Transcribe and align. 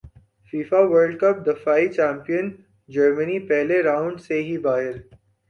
FIFA 0.53 0.79
world 0.91 1.13
cup 1.21 1.35
دفاعی 1.47 1.87
champion 1.89 2.45
Germany 2.89 3.37
پہلے 3.49 3.81
round 3.83 4.15
سے 4.21 4.41
ہی 4.43 4.57
باہر 4.57 4.95